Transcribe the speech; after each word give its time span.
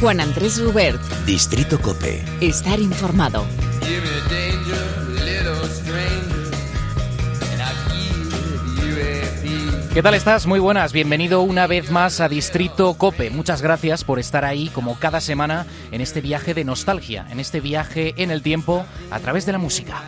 Juan 0.00 0.20
Andrés 0.20 0.60
Rubert. 0.60 1.00
Distrito 1.26 1.80
Cope. 1.80 2.22
Estar 2.40 2.78
informado. 2.78 3.44
¿Qué 9.92 10.02
tal 10.02 10.14
estás? 10.14 10.46
Muy 10.46 10.60
buenas. 10.60 10.92
Bienvenido 10.92 11.42
una 11.42 11.66
vez 11.66 11.90
más 11.90 12.20
a 12.20 12.28
Distrito 12.28 12.94
Cope. 12.94 13.30
Muchas 13.30 13.60
gracias 13.60 14.04
por 14.04 14.20
estar 14.20 14.44
ahí 14.44 14.68
como 14.68 14.96
cada 15.00 15.20
semana 15.20 15.66
en 15.90 16.00
este 16.00 16.20
viaje 16.20 16.54
de 16.54 16.64
nostalgia, 16.64 17.26
en 17.30 17.40
este 17.40 17.60
viaje 17.60 18.14
en 18.18 18.30
el 18.30 18.42
tiempo 18.42 18.86
a 19.10 19.18
través 19.18 19.46
de 19.46 19.52
la 19.52 19.58
música. 19.58 20.00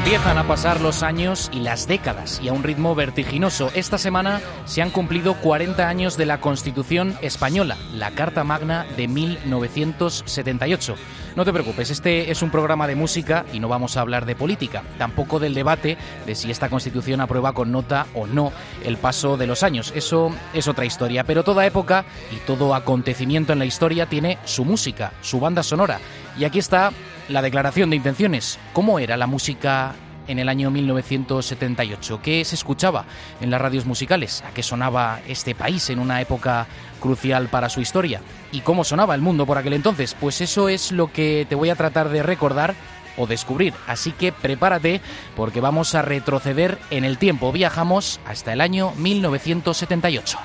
Empiezan 0.00 0.38
a 0.38 0.48
pasar 0.48 0.80
los 0.80 1.02
años 1.02 1.50
y 1.52 1.60
las 1.60 1.86
décadas 1.86 2.40
y 2.42 2.48
a 2.48 2.54
un 2.54 2.62
ritmo 2.62 2.94
vertiginoso. 2.94 3.70
Esta 3.74 3.98
semana 3.98 4.40
se 4.64 4.80
han 4.80 4.88
cumplido 4.88 5.34
40 5.34 5.86
años 5.86 6.16
de 6.16 6.24
la 6.24 6.40
Constitución 6.40 7.18
española, 7.20 7.76
la 7.92 8.10
Carta 8.12 8.42
Magna 8.42 8.86
de 8.96 9.06
1978. 9.08 10.94
No 11.36 11.44
te 11.44 11.52
preocupes, 11.52 11.90
este 11.90 12.30
es 12.30 12.40
un 12.40 12.50
programa 12.50 12.86
de 12.86 12.96
música 12.96 13.44
y 13.52 13.60
no 13.60 13.68
vamos 13.68 13.96
a 13.96 14.00
hablar 14.00 14.24
de 14.24 14.34
política, 14.34 14.82
tampoco 14.96 15.38
del 15.38 15.52
debate 15.52 15.98
de 16.24 16.34
si 16.34 16.50
esta 16.50 16.70
Constitución 16.70 17.20
aprueba 17.20 17.52
con 17.52 17.70
nota 17.70 18.06
o 18.14 18.26
no 18.26 18.52
el 18.82 18.96
paso 18.96 19.36
de 19.36 19.46
los 19.46 19.62
años. 19.62 19.92
Eso 19.94 20.32
es 20.54 20.66
otra 20.66 20.86
historia, 20.86 21.24
pero 21.24 21.44
toda 21.44 21.66
época 21.66 22.06
y 22.32 22.36
todo 22.46 22.74
acontecimiento 22.74 23.52
en 23.52 23.58
la 23.58 23.66
historia 23.66 24.06
tiene 24.06 24.38
su 24.46 24.64
música, 24.64 25.12
su 25.20 25.40
banda 25.40 25.62
sonora. 25.62 26.00
Y 26.38 26.44
aquí 26.44 26.58
está 26.58 26.90
la 27.30 27.42
declaración 27.42 27.90
de 27.90 27.96
intenciones. 27.96 28.58
¿Cómo 28.72 28.98
era 28.98 29.16
la 29.16 29.26
música 29.26 29.94
en 30.26 30.38
el 30.38 30.48
año 30.48 30.70
1978? 30.70 32.20
¿Qué 32.22 32.44
se 32.44 32.54
escuchaba 32.56 33.04
en 33.40 33.50
las 33.50 33.60
radios 33.60 33.86
musicales? 33.86 34.42
¿A 34.46 34.52
qué 34.52 34.62
sonaba 34.62 35.20
este 35.26 35.54
país 35.54 35.90
en 35.90 35.98
una 35.98 36.20
época 36.20 36.66
crucial 37.00 37.48
para 37.48 37.68
su 37.68 37.80
historia? 37.80 38.20
¿Y 38.52 38.60
cómo 38.60 38.84
sonaba 38.84 39.14
el 39.14 39.22
mundo 39.22 39.46
por 39.46 39.58
aquel 39.58 39.72
entonces? 39.72 40.16
Pues 40.18 40.40
eso 40.40 40.68
es 40.68 40.92
lo 40.92 41.12
que 41.12 41.46
te 41.48 41.54
voy 41.54 41.70
a 41.70 41.76
tratar 41.76 42.08
de 42.10 42.22
recordar 42.22 42.74
o 43.16 43.26
descubrir. 43.26 43.74
Así 43.86 44.12
que 44.12 44.32
prepárate 44.32 45.00
porque 45.36 45.60
vamos 45.60 45.94
a 45.94 46.02
retroceder 46.02 46.78
en 46.90 47.04
el 47.04 47.18
tiempo. 47.18 47.52
Viajamos 47.52 48.20
hasta 48.26 48.52
el 48.52 48.60
año 48.60 48.92
1978. 48.96 50.38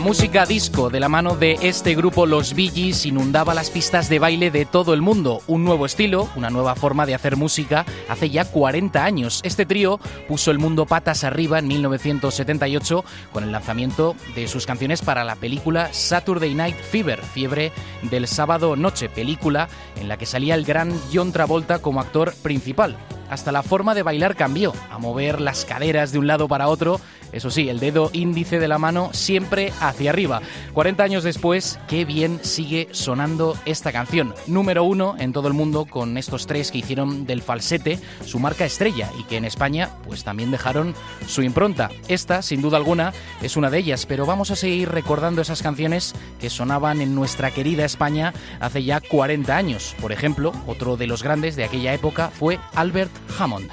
Música 0.00 0.46
disco 0.46 0.88
de 0.88 0.98
la 0.98 1.10
mano 1.10 1.36
de 1.36 1.58
este 1.60 1.94
grupo 1.94 2.24
Los 2.24 2.54
Gees 2.54 3.04
inundaba 3.04 3.52
las 3.52 3.68
pistas 3.68 4.08
de 4.08 4.18
baile 4.18 4.50
de 4.50 4.64
todo 4.64 4.94
el 4.94 5.02
mundo. 5.02 5.42
Un 5.46 5.62
nuevo 5.62 5.84
estilo, 5.84 6.30
una 6.36 6.48
nueva 6.48 6.74
forma 6.74 7.04
de 7.04 7.14
hacer 7.14 7.36
música 7.36 7.84
hace 8.08 8.30
ya 8.30 8.46
40 8.46 9.04
años. 9.04 9.40
Este 9.44 9.66
trío 9.66 10.00
puso 10.26 10.50
el 10.50 10.58
mundo 10.58 10.86
patas 10.86 11.22
arriba 11.22 11.58
en 11.58 11.68
1978 11.68 13.04
con 13.30 13.44
el 13.44 13.52
lanzamiento 13.52 14.16
de 14.34 14.48
sus 14.48 14.64
canciones 14.64 15.02
para 15.02 15.22
la 15.22 15.36
película 15.36 15.92
Saturday 15.92 16.54
Night 16.54 16.76
Fever, 16.76 17.20
Fiebre 17.22 17.70
del 18.02 18.26
sábado 18.26 18.76
noche, 18.76 19.10
película 19.10 19.68
en 20.00 20.08
la 20.08 20.16
que 20.16 20.24
salía 20.24 20.54
el 20.54 20.64
gran 20.64 20.98
John 21.12 21.30
Travolta 21.30 21.80
como 21.80 22.00
actor 22.00 22.34
principal. 22.42 22.96
Hasta 23.30 23.52
la 23.52 23.62
forma 23.62 23.94
de 23.94 24.02
bailar 24.02 24.36
cambió, 24.36 24.74
a 24.90 24.98
mover 24.98 25.40
las 25.40 25.64
caderas 25.64 26.12
de 26.12 26.18
un 26.18 26.26
lado 26.26 26.48
para 26.48 26.68
otro 26.68 27.00
eso 27.32 27.50
sí, 27.50 27.68
el 27.68 27.78
dedo 27.78 28.10
índice 28.12 28.58
de 28.58 28.68
la 28.68 28.78
mano 28.78 29.10
siempre 29.12 29.72
hacia 29.80 30.10
arriba. 30.10 30.40
40 30.72 31.02
años 31.02 31.24
después, 31.24 31.78
qué 31.86 32.04
bien 32.04 32.40
sigue 32.42 32.88
sonando 32.90 33.56
esta 33.66 33.92
canción. 33.92 34.34
Número 34.46 34.82
uno 34.84 35.14
en 35.18 35.32
todo 35.32 35.48
el 35.48 35.54
mundo 35.54 35.86
con 35.86 36.16
estos 36.18 36.46
tres 36.46 36.70
que 36.70 36.78
hicieron 36.78 37.26
del 37.26 37.42
falsete 37.42 37.98
su 38.24 38.38
marca 38.38 38.64
estrella 38.64 39.10
y 39.18 39.24
que 39.24 39.36
en 39.36 39.44
España 39.44 39.90
pues 40.04 40.24
también 40.24 40.50
dejaron 40.50 40.94
su 41.26 41.42
impronta. 41.42 41.90
Esta, 42.08 42.42
sin 42.42 42.62
duda 42.62 42.78
alguna, 42.78 43.12
es 43.42 43.56
una 43.56 43.70
de 43.70 43.78
ellas, 43.78 44.06
pero 44.06 44.26
vamos 44.26 44.50
a 44.50 44.56
seguir 44.56 44.88
recordando 44.88 45.40
esas 45.40 45.62
canciones 45.62 46.14
que 46.40 46.50
sonaban 46.50 47.00
en 47.00 47.14
nuestra 47.14 47.50
querida 47.52 47.84
España 47.84 48.34
hace 48.58 48.82
ya 48.82 49.00
40 49.00 49.56
años. 49.56 49.94
Por 50.00 50.12
ejemplo, 50.12 50.52
otro 50.66 50.96
de 50.96 51.06
los 51.06 51.22
grandes 51.22 51.54
de 51.54 51.64
aquella 51.64 51.94
época 51.94 52.30
fue 52.30 52.58
Albert 52.74 53.12
Hammond. 53.38 53.70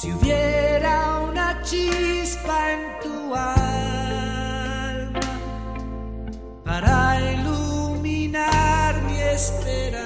Si 0.00 0.10
hubiera 0.12 1.18
una 1.18 1.60
chispa 1.62 2.72
en 2.72 2.98
tu 3.02 3.34
alma 3.34 5.20
para 6.64 7.20
iluminar 7.32 9.02
mi 9.02 9.18
esperanza, 9.20 10.00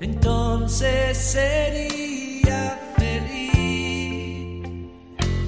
entonces 0.00 1.16
sería 1.16 2.76
feliz. 2.96 4.66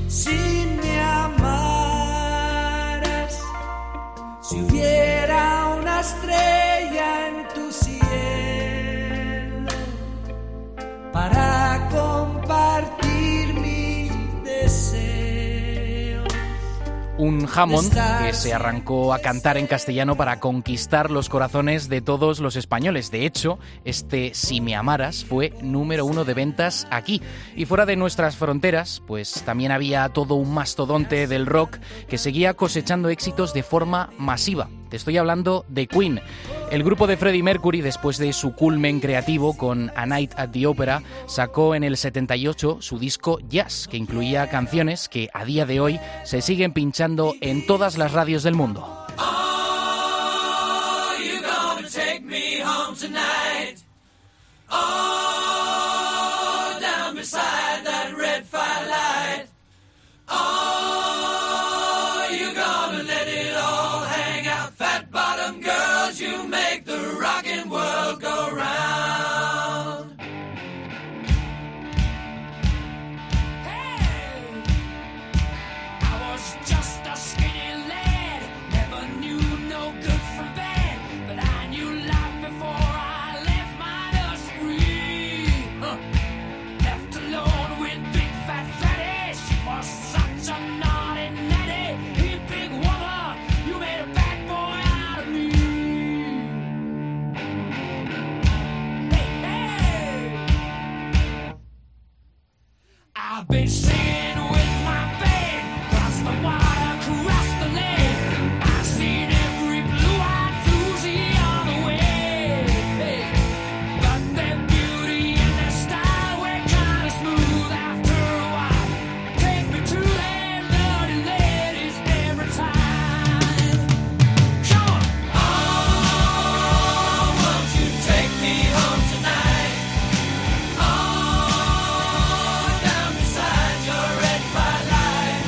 Si 0.07 0.39
me 0.81 1.01
amaras, 1.01 1.73
si 4.43 4.61
hubiera 4.61 5.16
estrella 6.07 7.29
en 7.29 7.49
tu 7.53 7.73
cielo 7.73 7.97
para 11.13 11.89
compartir 11.91 13.55
mis 13.55 14.13
deseos. 14.45 16.29
Un 17.19 17.49
Hammond 17.53 17.93
que 18.23 18.33
se 18.35 18.55
arrancó 18.55 19.15
a 19.15 19.19
cantar 19.19 19.57
en 19.57 19.67
castellano 19.67 20.17
para 20.17 20.39
conquistar 20.39 21.11
los 21.11 21.29
corazones 21.29 21.89
de 21.89 22.03
todos 22.03 22.39
los 22.39 22.55
españoles. 22.55 23.11
De 23.11 23.27
hecho, 23.27 23.59
este 23.85 24.33
Si 24.35 24.61
me 24.61 24.77
amaras 24.77 25.25
fue 25.25 25.55
número 25.61 26.05
uno 26.07 26.25
de 26.25 26.35
ventas 26.35 26.87
aquí. 26.91 27.21
Y 27.57 27.65
fuera 27.65 27.85
de 27.85 27.97
nuestras 27.97 28.37
fronteras, 28.37 29.03
pues 29.09 29.43
también 29.45 29.73
había 29.73 30.09
todo 30.11 30.37
un 30.37 30.55
mastodonte 30.55 31.27
del 31.27 31.47
rock 31.47 31.79
que 32.09 32.19
seguía 32.19 32.55
cosechando 32.55 33.09
éxitos 33.09 33.53
de 33.55 33.65
forma 33.65 34.11
masiva. 34.19 34.69
Te 34.89 34.97
estoy 34.97 35.17
hablando 35.17 35.65
de 35.69 35.87
Queen. 35.87 36.21
El 36.71 36.85
grupo 36.85 37.07
de 37.07 37.17
Freddie 37.17 37.43
Mercury, 37.43 37.81
después 37.81 38.19
de 38.19 38.33
su 38.33 38.55
culmen 38.55 39.01
creativo 39.01 39.57
con 39.57 39.91
A 39.97 40.07
Night 40.07 40.33
at 40.37 40.51
the 40.51 40.67
Opera, 40.67 41.03
sacó 41.27 41.75
en 41.75 41.85
el 41.85 41.97
78 41.97 42.79
su 42.81 42.99
disco 42.99 43.39
Jazz, 43.49 43.89
que 43.89 43.97
incluía 43.97 44.49
canciones 44.49 45.09
que 45.09 45.29
a 45.33 45.45
día 45.45 45.67
de 45.67 45.81
hoy 45.81 46.01
se 46.25 46.43
siguen 46.43 46.73
pinchando 46.73 47.35
en 47.41 47.67
todas 47.67 47.99
las 47.99 48.13
radios 48.13 48.43
del 48.43 48.55
mundo. 48.55 48.93
Oh, 54.69 56.79
down 56.81 57.15
beside 57.15 57.85
that 57.85 58.13
red 58.17 58.45
firelight. 58.45 59.47
Oh. 60.29 60.56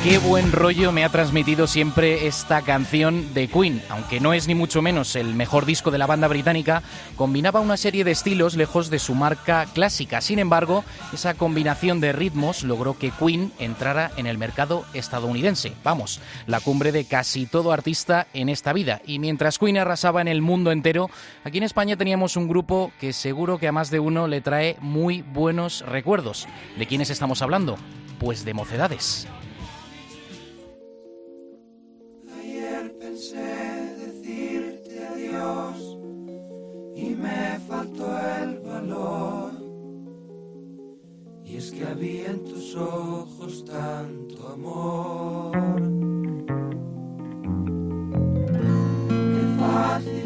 Qué 0.09 0.17
buen 0.17 0.51
rollo 0.51 0.91
me 0.91 1.05
ha 1.05 1.09
transmitido 1.09 1.67
siempre 1.67 2.25
esta 2.25 2.63
canción 2.63 3.31
de 3.35 3.47
Queen. 3.47 3.79
Aunque 3.89 4.19
no 4.19 4.33
es 4.33 4.47
ni 4.47 4.55
mucho 4.55 4.81
menos 4.81 5.15
el 5.15 5.35
mejor 5.35 5.67
disco 5.67 5.91
de 5.91 5.99
la 5.99 6.07
banda 6.07 6.27
británica, 6.27 6.81
combinaba 7.15 7.59
una 7.59 7.77
serie 7.77 8.03
de 8.03 8.09
estilos 8.09 8.55
lejos 8.55 8.89
de 8.89 8.97
su 8.97 9.13
marca 9.13 9.67
clásica. 9.71 10.19
Sin 10.19 10.39
embargo, 10.39 10.83
esa 11.13 11.35
combinación 11.35 12.01
de 12.01 12.11
ritmos 12.11 12.63
logró 12.63 12.97
que 12.97 13.11
Queen 13.11 13.53
entrara 13.59 14.09
en 14.17 14.25
el 14.25 14.39
mercado 14.39 14.83
estadounidense. 14.95 15.73
Vamos, 15.83 16.21
la 16.47 16.59
cumbre 16.59 16.91
de 16.91 17.05
casi 17.05 17.45
todo 17.45 17.71
artista 17.71 18.25
en 18.33 18.49
esta 18.49 18.73
vida. 18.73 19.03
Y 19.05 19.19
mientras 19.19 19.59
Queen 19.59 19.77
arrasaba 19.77 20.21
en 20.21 20.27
el 20.27 20.41
mundo 20.41 20.71
entero, 20.71 21.11
aquí 21.43 21.59
en 21.59 21.65
España 21.65 21.97
teníamos 21.97 22.35
un 22.35 22.47
grupo 22.47 22.91
que 22.99 23.13
seguro 23.13 23.59
que 23.59 23.67
a 23.67 23.71
más 23.71 23.91
de 23.91 23.99
uno 23.99 24.27
le 24.27 24.41
trae 24.41 24.75
muy 24.81 25.21
buenos 25.21 25.81
recuerdos. 25.85 26.47
¿De 26.79 26.87
quiénes 26.87 27.11
estamos 27.11 27.43
hablando? 27.43 27.77
Pues 28.17 28.43
de 28.43 28.55
mocedades. 28.55 29.27
Pensé 33.19 33.95
decirte 33.99 35.05
adiós 35.05 35.97
y 36.95 37.15
me 37.15 37.59
faltó 37.67 38.07
el 38.41 38.59
valor. 38.59 39.51
Y 41.43 41.57
es 41.57 41.71
que 41.71 41.83
había 41.83 42.31
en 42.31 42.45
tus 42.45 42.75
ojos 42.77 43.65
tanto 43.65 44.47
amor. 44.47 45.51
Qué 49.09 49.43
fácil 49.59 50.18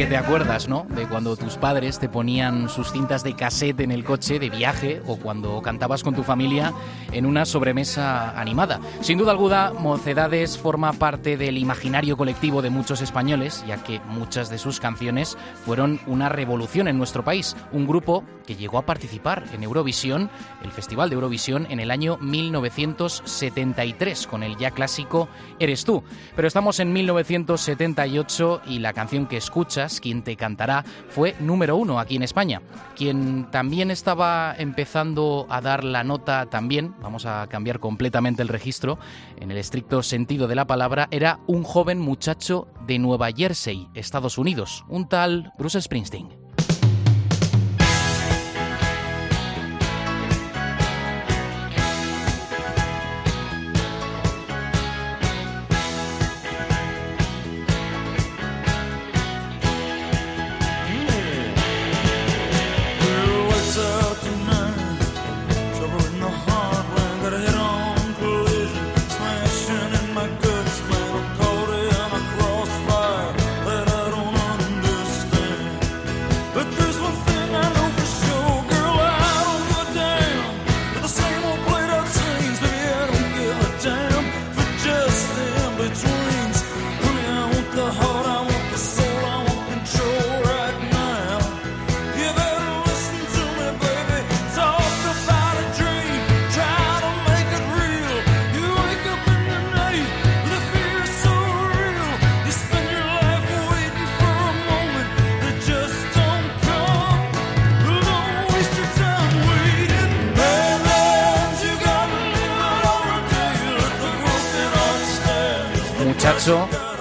que 0.00 0.06
te 0.06 0.16
acuerdas, 0.16 0.66
¿no? 0.66 0.86
De 1.00 1.08
cuando 1.08 1.34
tus 1.34 1.56
padres 1.56 1.98
te 1.98 2.10
ponían 2.10 2.68
sus 2.68 2.92
cintas 2.92 3.24
de 3.24 3.34
cassette 3.34 3.80
en 3.80 3.90
el 3.90 4.04
coche 4.04 4.38
de 4.38 4.50
viaje 4.50 5.00
o 5.06 5.16
cuando 5.16 5.62
cantabas 5.62 6.02
con 6.02 6.14
tu 6.14 6.24
familia 6.24 6.74
en 7.10 7.24
una 7.24 7.46
sobremesa 7.46 8.38
animada. 8.38 8.80
Sin 9.00 9.16
duda 9.16 9.32
alguna, 9.32 9.72
Mocedades 9.72 10.58
forma 10.58 10.92
parte 10.92 11.38
del 11.38 11.56
imaginario 11.56 12.18
colectivo 12.18 12.60
de 12.60 12.68
muchos 12.68 13.00
españoles, 13.00 13.64
ya 13.66 13.82
que 13.82 13.98
muchas 14.08 14.50
de 14.50 14.58
sus 14.58 14.78
canciones 14.78 15.38
fueron 15.64 16.00
una 16.06 16.28
revolución 16.28 16.86
en 16.86 16.98
nuestro 16.98 17.24
país. 17.24 17.56
Un 17.72 17.86
grupo 17.86 18.22
que 18.46 18.56
llegó 18.56 18.76
a 18.76 18.84
participar 18.84 19.44
en 19.54 19.62
Eurovisión, 19.62 20.28
el 20.62 20.70
Festival 20.70 21.08
de 21.08 21.14
Eurovisión, 21.14 21.66
en 21.70 21.80
el 21.80 21.90
año 21.90 22.18
1973 22.18 24.26
con 24.26 24.42
el 24.42 24.58
ya 24.58 24.72
clásico 24.72 25.28
Eres 25.58 25.84
tú. 25.84 26.02
Pero 26.36 26.48
estamos 26.48 26.78
en 26.80 26.92
1978 26.92 28.62
y 28.66 28.80
la 28.80 28.92
canción 28.92 29.26
que 29.26 29.38
escucha 29.38 29.86
quien 30.00 30.22
te 30.22 30.36
cantará, 30.36 30.84
fue 31.08 31.34
número 31.40 31.76
uno 31.76 31.98
aquí 31.98 32.16
en 32.16 32.22
España. 32.22 32.62
Quien 32.96 33.50
también 33.50 33.90
estaba 33.90 34.54
empezando 34.58 35.46
a 35.48 35.60
dar 35.60 35.84
la 35.84 36.04
nota 36.04 36.46
también, 36.46 36.94
vamos 37.00 37.26
a 37.26 37.46
cambiar 37.48 37.80
completamente 37.80 38.42
el 38.42 38.48
registro, 38.48 38.98
en 39.38 39.50
el 39.50 39.58
estricto 39.58 40.02
sentido 40.02 40.48
de 40.48 40.54
la 40.54 40.66
palabra, 40.66 41.08
era 41.10 41.40
un 41.46 41.62
joven 41.62 41.98
muchacho 41.98 42.68
de 42.86 42.98
Nueva 42.98 43.30
Jersey, 43.32 43.88
Estados 43.94 44.38
Unidos, 44.38 44.84
un 44.88 45.08
tal 45.08 45.52
Bruce 45.58 45.80
Springsteen. 45.80 46.39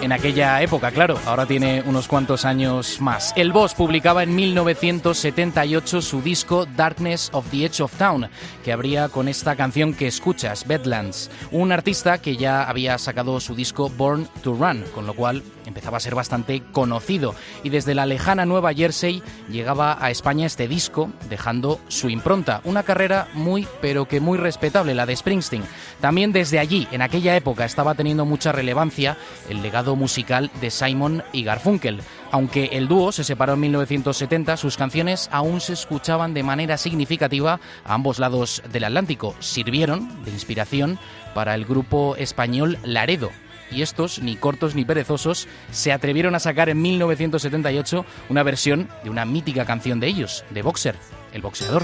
En 0.09 0.13
aquella 0.13 0.59
época, 0.63 0.89
claro, 0.89 1.19
ahora 1.27 1.45
tiene 1.45 1.83
unos 1.85 2.07
cuantos 2.07 2.43
años 2.43 2.99
más. 2.99 3.31
El 3.35 3.51
Boss 3.51 3.75
publicaba 3.75 4.23
en 4.23 4.33
1978 4.33 6.01
su 6.01 6.23
disco 6.23 6.65
Darkness 6.65 7.29
of 7.31 7.47
the 7.51 7.65
Edge 7.65 7.79
of 7.79 7.95
Town, 7.95 8.27
que 8.63 8.71
abría 8.71 9.09
con 9.09 9.27
esta 9.27 9.55
canción 9.55 9.93
que 9.93 10.07
escuchas, 10.07 10.65
Bedlands, 10.65 11.29
un 11.51 11.71
artista 11.71 12.17
que 12.17 12.37
ya 12.37 12.63
había 12.63 12.97
sacado 12.97 13.39
su 13.39 13.53
disco 13.53 13.87
Born 13.87 14.27
to 14.41 14.55
Run, 14.55 14.83
con 14.95 15.05
lo 15.05 15.13
cual 15.13 15.43
empezaba 15.69 15.97
a 15.97 16.01
ser 16.01 16.15
bastante 16.15 16.61
conocido 16.71 17.33
y 17.63 17.69
desde 17.69 17.95
la 17.95 18.05
lejana 18.05 18.45
Nueva 18.45 18.73
Jersey 18.73 19.23
llegaba 19.49 19.97
a 20.03 20.11
España 20.11 20.45
este 20.45 20.67
disco 20.67 21.09
dejando 21.29 21.79
su 21.87 22.09
impronta, 22.09 22.61
una 22.65 22.83
carrera 22.83 23.27
muy 23.33 23.67
pero 23.81 24.07
que 24.07 24.19
muy 24.19 24.37
respetable 24.37 24.93
la 24.93 25.05
de 25.05 25.15
Springsteen. 25.15 25.63
También 26.01 26.31
desde 26.31 26.59
allí, 26.59 26.87
en 26.91 27.01
aquella 27.01 27.35
época, 27.35 27.65
estaba 27.65 27.95
teniendo 27.95 28.25
mucha 28.25 28.51
relevancia 28.51 29.17
el 29.49 29.61
legado 29.61 29.95
musical 29.95 30.51
de 30.59 30.71
Simon 30.71 31.23
y 31.31 31.43
Garfunkel. 31.43 32.01
Aunque 32.31 32.65
el 32.73 32.87
dúo 32.87 33.11
se 33.11 33.23
separó 33.23 33.53
en 33.53 33.61
1970, 33.61 34.57
sus 34.57 34.77
canciones 34.77 35.29
aún 35.31 35.61
se 35.61 35.73
escuchaban 35.73 36.33
de 36.33 36.43
manera 36.43 36.77
significativa 36.77 37.59
a 37.83 37.93
ambos 37.93 38.19
lados 38.19 38.61
del 38.71 38.83
Atlántico. 38.83 39.35
Sirvieron 39.39 40.23
de 40.23 40.31
inspiración 40.31 40.99
para 41.33 41.55
el 41.55 41.65
grupo 41.65 42.15
español 42.15 42.77
Laredo, 42.83 43.31
y 43.71 43.81
estos, 43.81 44.19
ni 44.19 44.35
cortos 44.35 44.75
ni 44.75 44.85
perezosos, 44.85 45.47
se 45.71 45.91
atrevieron 45.91 46.35
a 46.35 46.39
sacar 46.39 46.69
en 46.69 46.81
1978 46.81 48.05
una 48.29 48.43
versión 48.43 48.89
de 49.03 49.09
una 49.09 49.25
mítica 49.25 49.65
canción 49.65 49.99
de 49.99 50.07
ellos, 50.07 50.43
de 50.49 50.61
Boxer, 50.61 50.95
el 51.33 51.41
boxeador. 51.41 51.83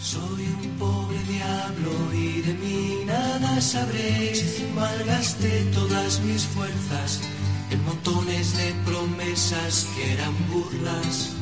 Soy 0.00 0.46
un 0.62 0.78
pobre 0.78 1.18
diablo 1.28 2.14
y 2.14 2.40
de 2.42 2.54
mí 2.54 3.04
nada 3.06 3.60
sabréis, 3.60 4.62
malgasté 4.74 5.64
todas 5.74 6.20
mis 6.20 6.44
fuerzas 6.46 7.20
en 7.70 7.84
montones 7.84 8.56
de 8.56 8.72
promesas 8.84 9.88
que 9.96 10.12
eran 10.12 10.34
burlas 10.48 11.35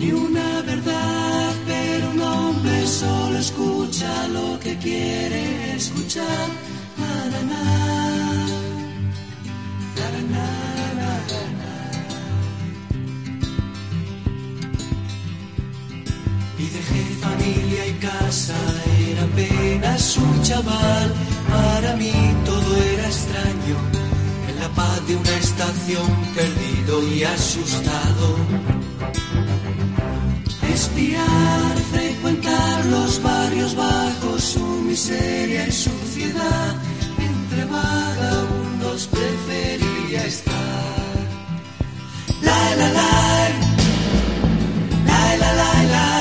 ni 0.00 0.12
una 0.12 0.62
verdad, 0.62 1.52
pero 1.66 2.10
un 2.10 2.20
hombre 2.20 2.86
solo 2.86 3.36
escucha 3.38 4.28
lo 4.28 4.58
que 4.58 4.76
quiere 4.78 5.74
escuchar. 5.76 6.48
y 16.58 16.66
dejé 16.76 17.02
familia 17.26 17.86
y 17.86 17.92
casa, 17.94 18.54
era 19.08 19.22
apenas 19.22 20.16
un 20.18 20.42
chaval, 20.42 21.14
para 21.48 21.96
mí 21.96 22.12
todo 22.44 22.76
era 22.92 23.06
extraño, 23.06 23.76
en 24.48 24.60
la 24.60 24.68
paz 24.68 25.06
de 25.06 25.16
una 25.16 25.36
estación 25.38 26.08
perdido 26.34 27.02
y 27.14 27.24
asustado 27.24 28.89
espiar, 30.72 31.76
frecuentar 31.92 32.86
los 32.86 33.22
barrios 33.22 33.74
bajos, 33.74 34.42
su 34.42 34.66
miseria 34.82 35.66
y 35.68 35.72
suciedad, 35.72 36.74
entre 37.18 37.64
vagabundos 37.64 39.08
preferiría 39.08 40.24
estar. 40.26 40.54
La 42.42 42.76
la 42.76 42.88
la, 42.98 43.10
la 45.06 45.36
la 45.36 45.52
la 45.52 45.84
la. 45.84 46.20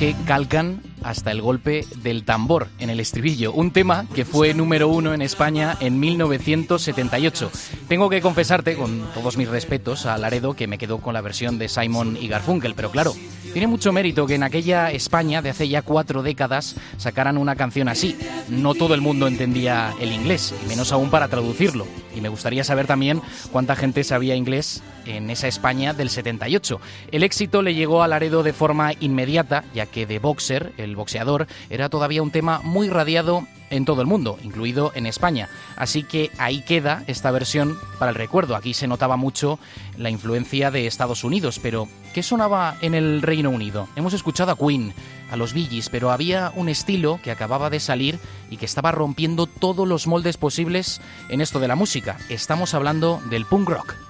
que 0.00 0.16
calcan 0.24 0.80
hasta 1.02 1.30
el 1.30 1.40
golpe 1.40 1.86
del 2.02 2.24
tambor 2.24 2.68
en 2.78 2.90
el 2.90 3.00
estribillo, 3.00 3.52
un 3.52 3.70
tema 3.70 4.06
que 4.14 4.24
fue 4.24 4.54
número 4.54 4.88
uno 4.88 5.14
en 5.14 5.22
España 5.22 5.76
en 5.80 6.00
1978. 6.00 7.50
Tengo 7.88 8.08
que 8.10 8.20
confesarte, 8.20 8.76
con 8.76 9.02
todos 9.14 9.36
mis 9.36 9.48
respetos, 9.48 10.06
a 10.06 10.18
Laredo 10.18 10.54
que 10.54 10.66
me 10.66 10.78
quedó 10.78 10.98
con 10.98 11.14
la 11.14 11.20
versión 11.20 11.58
de 11.58 11.68
Simon 11.68 12.16
y 12.20 12.28
Garfunkel, 12.28 12.74
pero 12.74 12.90
claro, 12.90 13.14
tiene 13.52 13.66
mucho 13.66 13.92
mérito 13.92 14.26
que 14.26 14.36
en 14.36 14.42
aquella 14.42 14.90
España 14.90 15.42
de 15.42 15.50
hace 15.50 15.68
ya 15.68 15.82
cuatro 15.82 16.22
décadas 16.22 16.76
sacaran 16.96 17.36
una 17.36 17.56
canción 17.56 17.88
así. 17.88 18.16
No 18.48 18.74
todo 18.74 18.94
el 18.94 19.00
mundo 19.00 19.26
entendía 19.26 19.92
el 20.00 20.12
inglés, 20.12 20.54
y 20.64 20.68
menos 20.68 20.92
aún 20.92 21.10
para 21.10 21.28
traducirlo. 21.28 21.86
Y 22.14 22.20
me 22.20 22.28
gustaría 22.28 22.64
saber 22.64 22.86
también 22.86 23.20
cuánta 23.50 23.76
gente 23.76 24.04
sabía 24.04 24.36
inglés 24.36 24.82
en 25.06 25.30
esa 25.30 25.48
España 25.48 25.92
del 25.92 26.10
78. 26.10 26.80
El 27.10 27.22
éxito 27.22 27.62
le 27.62 27.74
llegó 27.74 28.02
a 28.02 28.08
Laredo 28.08 28.42
de 28.42 28.52
forma 28.52 28.92
inmediata, 29.00 29.64
ya 29.74 29.86
que 29.86 30.06
The 30.06 30.18
Boxer, 30.18 30.72
el 30.76 30.96
boxeador, 30.96 31.46
era 31.70 31.88
todavía 31.88 32.22
un 32.22 32.30
tema 32.30 32.60
muy 32.62 32.88
radiado 32.88 33.46
en 33.70 33.84
todo 33.84 34.00
el 34.02 34.06
mundo, 34.06 34.38
incluido 34.42 34.92
en 34.94 35.06
España. 35.06 35.48
Así 35.76 36.02
que 36.02 36.30
ahí 36.38 36.62
queda 36.62 37.04
esta 37.06 37.30
versión 37.30 37.78
para 37.98 38.10
el 38.10 38.16
recuerdo. 38.16 38.56
Aquí 38.56 38.74
se 38.74 38.86
notaba 38.86 39.16
mucho 39.16 39.58
la 39.96 40.10
influencia 40.10 40.70
de 40.70 40.86
Estados 40.86 41.24
Unidos, 41.24 41.58
pero 41.62 41.88
¿qué 42.12 42.22
sonaba 42.22 42.76
en 42.82 42.94
el 42.94 43.22
Reino 43.22 43.50
Unido? 43.50 43.88
Hemos 43.96 44.12
escuchado 44.12 44.52
a 44.52 44.56
Queen, 44.56 44.92
a 45.30 45.36
los 45.36 45.54
Bee 45.54 45.68
pero 45.90 46.10
había 46.10 46.52
un 46.56 46.68
estilo 46.68 47.20
que 47.22 47.30
acababa 47.30 47.70
de 47.70 47.80
salir 47.80 48.18
y 48.50 48.56
que 48.56 48.66
estaba 48.66 48.92
rompiendo 48.92 49.46
todos 49.46 49.86
los 49.86 50.06
moldes 50.06 50.36
posibles 50.36 51.00
en 51.28 51.40
esto 51.40 51.60
de 51.60 51.68
la 51.68 51.76
música. 51.76 52.18
Estamos 52.28 52.74
hablando 52.74 53.20
del 53.30 53.46
punk 53.46 53.68
rock. 53.68 54.09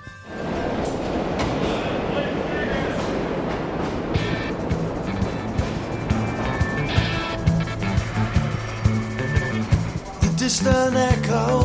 Distant 10.51 10.97
echo 10.97 11.59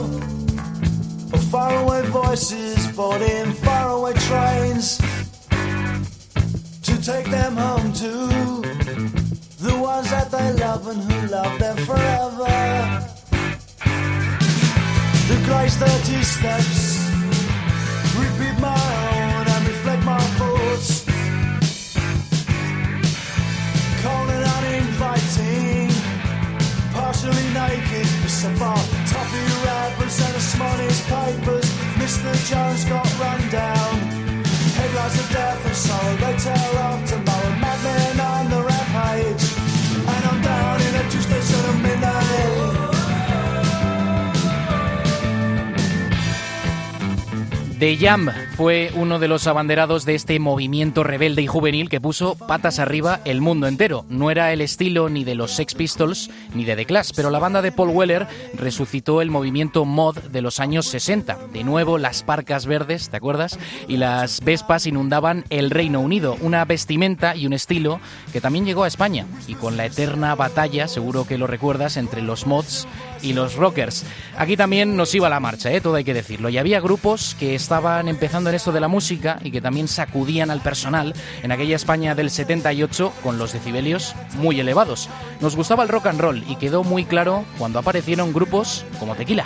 of 1.33 1.43
faraway 1.49 2.03
voices 2.09 2.87
boarding 2.95 3.51
faraway 3.65 4.13
trains 4.29 4.99
to 6.83 6.93
take 7.01 7.25
them 7.31 7.57
home 7.57 7.91
to 7.93 8.11
the 9.65 9.75
ones 9.81 10.07
that 10.11 10.29
they 10.29 10.53
love 10.63 10.87
and 10.87 11.01
who 11.01 11.27
love 11.29 11.57
them 11.57 11.77
forever. 11.77 12.45
The 15.29 15.37
grace 15.47 15.75
thirty 15.77 16.21
steps 16.23 16.79
repeat 18.19 18.55
my 18.61 18.83
own 19.17 19.47
and 19.53 19.67
reflect 19.67 20.03
my 20.05 20.19
thoughts. 20.37 21.05
Cold 24.03 24.29
Jones 32.55 32.85
got 32.85 33.19
run 33.19 33.41
down. 33.49 33.95
Headlines 34.79 35.19
of 35.19 35.29
death 35.29 35.65
and 35.65 35.75
sorrow. 35.75 36.15
They 36.23 36.37
tell 36.37 36.77
of 37.11 37.14
The 47.85 47.97
Jam 47.97 48.31
fue 48.57 48.89
uno 48.95 49.19
de 49.19 49.27
los 49.27 49.45
abanderados 49.45 50.05
de 50.05 50.15
este 50.15 50.39
movimiento 50.39 51.03
rebelde 51.03 51.43
y 51.43 51.45
juvenil 51.45 51.87
que 51.87 52.01
puso 52.01 52.33
patas 52.33 52.79
arriba 52.79 53.21
el 53.25 53.41
mundo 53.41 53.67
entero. 53.67 54.05
No 54.09 54.31
era 54.31 54.51
el 54.51 54.61
estilo 54.61 55.07
ni 55.07 55.23
de 55.23 55.35
los 55.35 55.51
Sex 55.51 55.75
Pistols 55.75 56.31
ni 56.55 56.65
de 56.65 56.75
The 56.75 56.85
Clash, 56.85 57.11
pero 57.15 57.29
la 57.29 57.37
banda 57.37 57.61
de 57.61 57.71
Paul 57.71 57.89
Weller 57.89 58.25
resucitó 58.55 59.21
el 59.21 59.29
movimiento 59.29 59.85
mod 59.85 60.17
de 60.17 60.41
los 60.41 60.59
años 60.59 60.87
60. 60.87 61.37
De 61.53 61.63
nuevo, 61.63 61.99
las 61.99 62.23
parcas 62.23 62.65
verdes, 62.65 63.09
¿te 63.09 63.17
acuerdas? 63.17 63.59
Y 63.87 63.97
las 63.97 64.41
vespas 64.41 64.87
inundaban 64.87 65.45
el 65.51 65.69
Reino 65.69 65.99
Unido, 65.99 66.37
una 66.41 66.65
vestimenta 66.65 67.35
y 67.35 67.45
un 67.45 67.53
estilo 67.53 67.99
que 68.33 68.41
también 68.41 68.65
llegó 68.65 68.83
a 68.83 68.87
España. 68.87 69.27
Y 69.47 69.53
con 69.53 69.77
la 69.77 69.85
eterna 69.85 70.33
batalla, 70.33 70.87
seguro 70.87 71.27
que 71.27 71.37
lo 71.37 71.45
recuerdas, 71.45 71.97
entre 71.97 72.23
los 72.23 72.47
mods 72.47 72.87
y 73.25 73.33
los 73.33 73.55
rockers. 73.55 74.05
Aquí 74.37 74.55
también 74.55 74.95
nos 74.95 75.13
iba 75.15 75.27
la 75.27 75.39
marcha, 75.39 75.71
¿eh? 75.71 75.81
todo 75.81 75.95
hay 75.95 76.03
que 76.03 76.13
decirlo. 76.13 76.49
Y 76.49 76.57
había 76.57 76.79
grupos 76.79 77.35
que 77.39 77.55
estaban 77.55 78.07
empezando 78.07 78.49
en 78.49 78.55
esto 78.55 78.71
de 78.71 78.79
la 78.79 78.87
música 78.87 79.39
y 79.43 79.51
que 79.51 79.61
también 79.61 79.87
sacudían 79.87 80.51
al 80.51 80.61
personal 80.61 81.13
en 81.43 81.51
aquella 81.51 81.75
España 81.75 82.15
del 82.15 82.29
78 82.29 83.11
con 83.23 83.37
los 83.37 83.53
decibelios 83.53 84.15
muy 84.37 84.59
elevados. 84.59 85.09
Nos 85.41 85.55
gustaba 85.55 85.83
el 85.83 85.89
rock 85.89 86.07
and 86.07 86.21
roll 86.21 86.43
y 86.47 86.55
quedó 86.55 86.83
muy 86.83 87.05
claro 87.05 87.43
cuando 87.57 87.79
aparecieron 87.79 88.31
grupos 88.31 88.85
como 88.99 89.15
Tequila. 89.15 89.45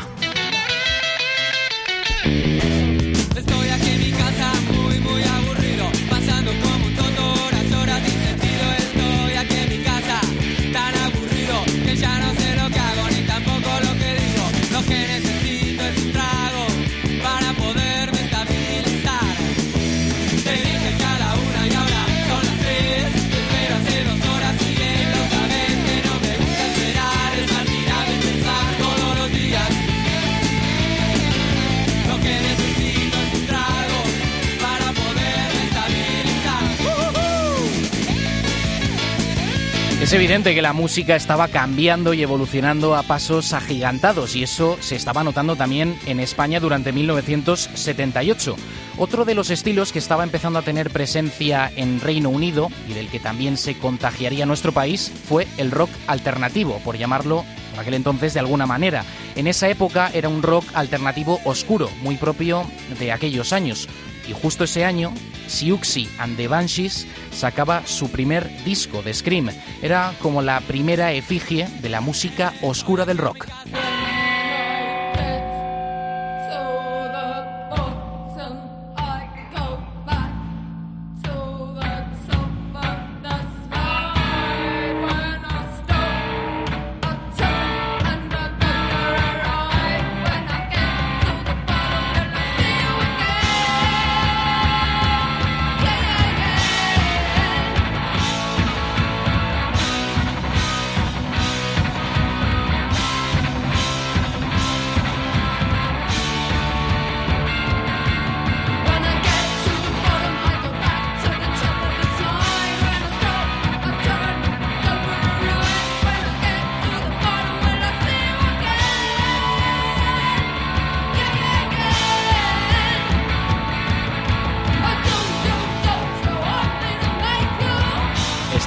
Es 40.09 40.13
evidente 40.13 40.55
que 40.55 40.63
la 40.63 40.73
música 40.73 41.15
estaba 41.15 41.49
cambiando 41.49 42.15
y 42.15 42.23
evolucionando 42.23 42.95
a 42.95 43.03
pasos 43.03 43.53
agigantados 43.53 44.35
y 44.35 44.41
eso 44.41 44.75
se 44.79 44.95
estaba 44.95 45.23
notando 45.23 45.55
también 45.55 45.99
en 46.07 46.19
España 46.19 46.59
durante 46.59 46.91
1978. 46.91 48.55
Otro 48.97 49.23
de 49.23 49.35
los 49.35 49.51
estilos 49.51 49.91
que 49.91 49.99
estaba 49.99 50.23
empezando 50.23 50.57
a 50.57 50.63
tener 50.63 50.89
presencia 50.89 51.71
en 51.75 52.01
Reino 52.01 52.29
Unido 52.29 52.69
y 52.89 52.93
del 52.93 53.07
que 53.09 53.19
también 53.19 53.55
se 53.55 53.77
contagiaría 53.77 54.47
nuestro 54.47 54.71
país 54.71 55.11
fue 55.27 55.45
el 55.57 55.69
rock 55.69 55.91
alternativo, 56.07 56.81
por 56.83 56.97
llamarlo 56.97 57.45
por 57.69 57.81
aquel 57.81 57.93
entonces 57.93 58.33
de 58.33 58.39
alguna 58.39 58.65
manera. 58.65 59.05
En 59.35 59.45
esa 59.45 59.69
época 59.69 60.09
era 60.11 60.27
un 60.27 60.41
rock 60.41 60.65
alternativo 60.73 61.39
oscuro, 61.45 61.87
muy 62.01 62.15
propio 62.15 62.65
de 62.97 63.11
aquellos 63.11 63.53
años. 63.53 63.87
Y 64.29 64.33
justo 64.33 64.65
ese 64.65 64.85
año, 64.85 65.11
Siuxi 65.47 66.07
and 66.19 66.37
the 66.37 66.47
Banshees 66.47 67.07
sacaba 67.31 67.81
su 67.87 68.11
primer 68.11 68.63
disco 68.63 69.01
de 69.01 69.11
Scream. 69.11 69.49
Era 69.81 70.13
como 70.21 70.43
la 70.43 70.61
primera 70.61 71.11
efigie 71.13 71.67
de 71.81 71.89
la 71.89 71.99
música 71.99 72.53
oscura 72.61 73.05
del 73.05 73.17
rock. 73.17 73.47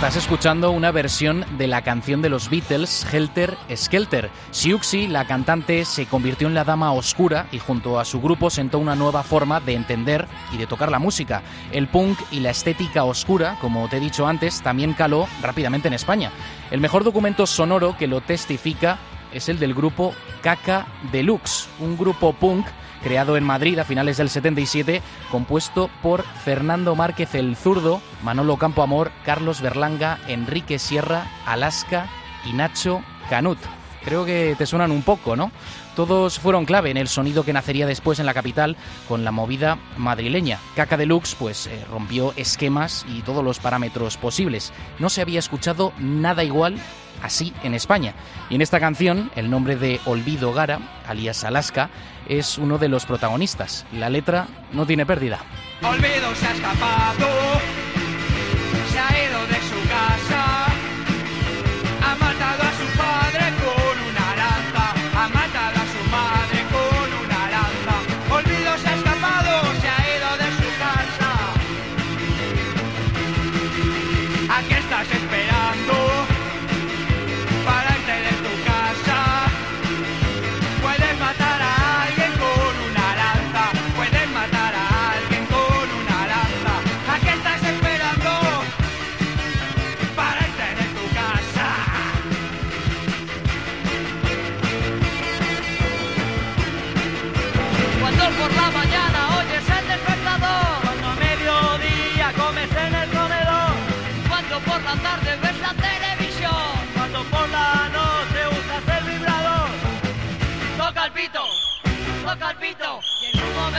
Estás 0.03 0.17
escuchando 0.17 0.73
una 0.73 0.91
versión 0.91 1.45
de 1.59 1.69
la 1.69 1.83
canción 1.83 2.23
de 2.23 2.29
los 2.29 2.51
Beatles, 2.51 3.07
Helter 3.13 3.57
Skelter. 3.73 4.31
Siouxsie, 4.51 5.07
la 5.07 5.29
cantante, 5.29 5.85
se 5.85 6.07
convirtió 6.07 6.49
en 6.49 6.55
la 6.55 6.65
dama 6.65 6.93
oscura 6.93 7.47
y 7.53 7.61
junto 7.61 8.01
a 8.01 8.05
su 8.05 8.21
grupo 8.21 8.51
sentó 8.51 8.81
una 8.81 8.97
nueva 8.97 9.23
forma 9.23 9.61
de 9.61 9.75
entender 9.75 10.27
y 10.53 10.57
de 10.57 10.67
tocar 10.67 10.91
la 10.91 10.99
música. 10.99 11.43
El 11.71 11.87
punk 11.87 12.19
y 12.33 12.41
la 12.41 12.51
estética 12.51 13.05
oscura, 13.05 13.57
como 13.61 13.89
te 13.89 13.99
he 13.99 14.01
dicho 14.01 14.27
antes, 14.27 14.61
también 14.61 14.93
caló 14.93 15.29
rápidamente 15.41 15.87
en 15.87 15.95
España. 15.95 16.33
El 16.73 16.81
mejor 16.81 17.05
documento 17.05 17.47
sonoro 17.47 17.97
que 17.97 18.09
lo 18.09 18.23
testifica 18.23 18.99
es 19.33 19.49
el 19.49 19.61
del 19.61 19.73
grupo 19.73 20.17
Caca 20.43 20.85
Deluxe, 21.13 21.69
un 21.79 21.97
grupo 21.97 22.33
punk 22.33 22.67
creado 23.03 23.37
en 23.37 23.45
Madrid 23.45 23.79
a 23.79 23.85
finales 23.85 24.17
del 24.17 24.31
77, 24.31 25.03
compuesto 25.31 25.91
por 26.03 26.23
Fernando 26.23 26.95
Márquez 26.95 27.35
el 27.35 27.57
Zurdo, 27.57 28.01
Manolo 28.23 28.57
Campoamor, 28.57 29.11
Carlos 29.25 29.61
Berlanga, 29.61 30.19
Enrique 30.29 30.79
Sierra, 30.79 31.27
Alaska 31.47 32.07
y 32.45 32.53
Nacho 32.53 33.03
Canut. 33.29 33.59
Creo 34.05 34.25
que 34.25 34.55
te 34.59 34.67
suenan 34.67 34.91
un 34.91 35.03
poco, 35.03 35.37
¿no? 35.37 35.53
Todos 35.97 36.39
fueron 36.39 36.65
clave 36.65 36.91
en 36.91 36.97
el 36.97 37.09
sonido 37.09 37.45
que 37.45 37.53
nacería 37.53 37.87
después 37.87 38.19
en 38.19 38.27
la 38.27 38.35
capital 38.35 38.77
con 39.09 39.25
la 39.25 39.31
movida 39.31 39.79
madrileña. 39.97 40.59
Caca 40.75 40.97
Deluxe 40.97 41.35
pues 41.35 41.67
eh, 41.67 41.85
rompió 41.91 42.33
esquemas 42.37 43.05
y 43.09 43.21
todos 43.23 43.45
los 43.45 43.59
parámetros 43.59 44.17
posibles. 44.17 44.73
No 44.99 45.11
se 45.11 45.21
había 45.21 45.39
escuchado 45.39 45.93
nada 45.99 46.45
igual 46.45 46.77
así 47.23 47.53
en 47.63 47.75
España. 47.75 48.15
Y 48.51 48.57
en 48.57 48.63
esta 48.63 48.81
canción, 48.81 49.31
el 49.37 49.51
nombre 49.51 49.77
de 49.77 50.01
Olvido 50.05 50.53
Gara, 50.53 50.81
alias 51.07 51.45
Alaska, 51.45 51.91
es 52.29 52.59
uno 52.59 52.79
de 52.79 52.89
los 52.89 53.07
protagonistas. 53.07 53.87
La 53.93 54.11
letra 54.11 54.49
no 54.73 54.87
tiene 54.87 55.07
pérdida. 55.07 55.41
Olvido 55.83 56.35
se 56.35 56.47
ha 56.47 56.53
escapado, 56.53 57.27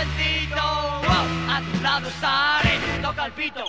Momentito, 0.03 0.55
wow, 0.55 1.49
a 1.49 1.61
tu 1.61 1.81
lado 1.81 2.09
estaré. 2.09 2.71
Toca 3.01 3.25
el 3.25 3.31
pito, 3.31 3.63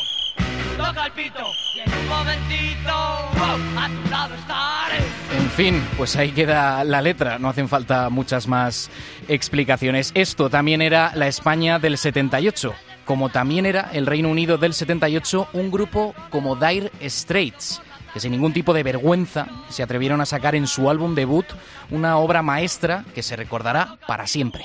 toca 0.76 1.06
el 1.06 1.12
pito. 1.12 1.44
Y 1.76 1.80
en 1.80 1.92
un 1.92 2.08
momentito, 2.08 2.92
a 2.92 3.88
tu 3.88 4.10
lado 4.10 4.34
estaré. 4.34 4.96
En 5.38 5.50
fin, 5.50 5.86
pues 5.96 6.16
ahí 6.16 6.32
queda 6.32 6.82
la 6.82 7.02
letra, 7.02 7.38
no 7.38 7.48
hacen 7.48 7.68
falta 7.68 8.10
muchas 8.10 8.48
más 8.48 8.90
explicaciones. 9.28 10.10
Esto 10.16 10.50
también 10.50 10.82
era 10.82 11.12
la 11.14 11.28
España 11.28 11.78
del 11.78 11.96
78, 11.96 12.74
como 13.04 13.28
también 13.28 13.64
era 13.64 13.90
el 13.92 14.04
Reino 14.04 14.28
Unido 14.28 14.58
del 14.58 14.74
78, 14.74 15.50
un 15.52 15.70
grupo 15.70 16.16
como 16.30 16.56
Dire 16.56 16.90
Straits, 17.00 17.80
que 18.12 18.18
sin 18.18 18.32
ningún 18.32 18.52
tipo 18.52 18.74
de 18.74 18.82
vergüenza 18.82 19.46
se 19.68 19.84
atrevieron 19.84 20.20
a 20.20 20.26
sacar 20.26 20.56
en 20.56 20.66
su 20.66 20.90
álbum 20.90 21.14
debut 21.14 21.46
una 21.92 22.16
obra 22.16 22.42
maestra 22.42 23.04
que 23.14 23.22
se 23.22 23.36
recordará 23.36 23.98
para 24.08 24.26
siempre. 24.26 24.64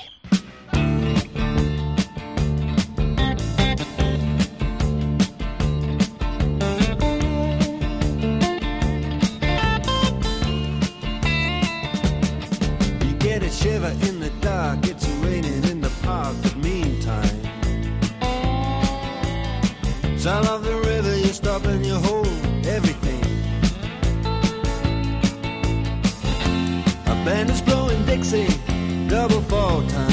Of 20.40 20.64
the 20.64 20.74
river, 20.74 21.16
you 21.16 21.26
stop 21.26 21.64
and 21.64 21.84
you 21.84 21.94
hold 21.94 22.26
everything. 22.66 23.20
A 27.06 27.24
band 27.24 27.50
is 27.50 27.60
blowing 27.60 28.04
Dixie, 28.06 28.48
double 29.06 29.42
fall 29.42 29.86
time. 29.86 30.09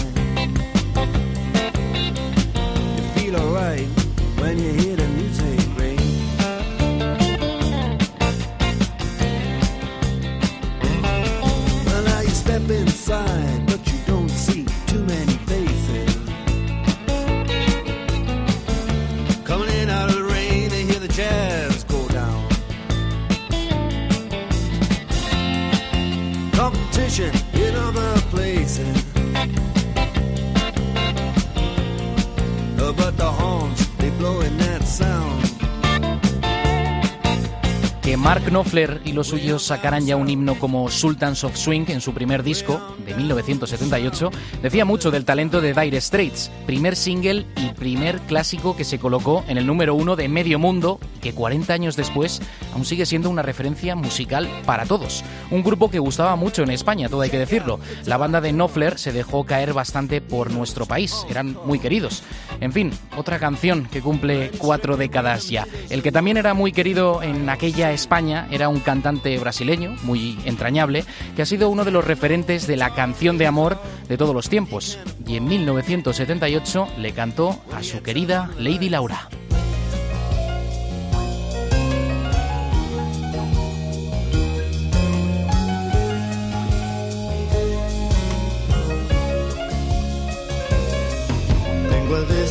Y 38.77 39.13
los 39.13 39.25
suyos 39.25 39.63
sacaran 39.63 40.05
ya 40.05 40.17
un 40.17 40.29
himno 40.29 40.53
como 40.59 40.87
Sultans 40.91 41.43
of 41.43 41.55
Swing 41.55 41.85
en 41.87 41.99
su 41.99 42.13
primer 42.13 42.43
disco, 42.43 42.79
de 43.07 43.15
1978, 43.15 44.29
decía 44.61 44.85
mucho 44.85 45.09
del 45.09 45.25
talento 45.25 45.61
de 45.61 45.73
Dire 45.73 45.99
Straits, 45.99 46.51
primer 46.67 46.95
single 46.95 47.47
y 47.55 47.69
primer 47.69 48.19
clásico 48.19 48.77
que 48.77 48.83
se 48.83 48.99
colocó 48.99 49.43
en 49.47 49.57
el 49.57 49.65
número 49.65 49.95
uno 49.95 50.15
de 50.15 50.29
medio 50.29 50.59
mundo 50.59 50.99
que 51.17 51.34
40 51.34 51.73
años 51.73 51.95
después 51.95 52.41
aún 52.73 52.86
sigue 52.86 53.06
siendo 53.06 53.30
una 53.30 53.41
referencia 53.41 53.95
musical 53.95 54.49
para 54.65 54.86
todos. 54.86 55.23
Un 55.51 55.63
grupo 55.63 55.89
que 55.89 55.99
gustaba 55.99 56.36
mucho 56.36 56.63
en 56.63 56.71
España, 56.71 57.10
todo 57.10 57.21
hay 57.21 57.30
que 57.30 57.39
decirlo. 57.39 57.80
La 58.06 58.17
banda 58.17 58.41
de 58.41 58.51
Knopfler 58.51 58.97
se 58.97 59.12
dejó 59.12 59.45
caer 59.45 59.73
bastante 59.73 60.21
por 60.21 60.51
nuestro 60.51 60.86
país, 60.86 61.25
eran 61.30 61.58
muy 61.65 61.80
queridos. 61.80 62.23
En 62.60 62.73
fin, 62.73 62.91
otra 63.15 63.39
canción 63.39 63.88
que 63.91 64.01
cumple 64.01 64.51
cuatro 64.58 64.97
décadas 64.97 65.49
ya. 65.49 65.67
El 65.89 66.01
que 66.01 66.12
también 66.12 66.38
era 66.38 66.53
muy 66.53 66.71
querido 66.71 67.21
en 67.21 67.49
aquella 67.49 67.91
España 67.91 68.47
era 68.51 68.69
un 68.69 68.80
cantante 68.80 69.38
brasileño, 69.38 69.95
muy 70.03 70.38
entrañable, 70.45 71.06
que 71.36 71.41
ha 71.41 71.45
sido 71.45 71.69
uno 71.69 71.86
de 71.86 71.91
los 71.91 72.06
referentes 72.06 72.67
de 72.67 72.77
la 72.77 72.93
canción 72.93 73.38
de 73.38 73.47
amor 73.47 73.80
de 74.08 74.17
todos 74.17 74.34
los 74.34 74.49
tiempos. 74.49 74.97
Y 75.25 75.38
en 75.38 75.45
1978 75.45 76.88
le 76.97 77.12
cantó 77.13 77.60
a 77.73 77.84
su 77.84 78.01
querida 78.01 78.49
Lady 78.58 78.89
Laura. 78.89 79.30